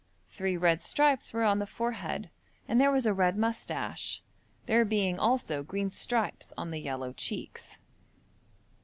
[0.29, 2.31] Three red stripes were on the forehead,
[2.67, 4.23] and there was a red moustache,
[4.65, 7.77] there being also green stripes on the yellow cheeks.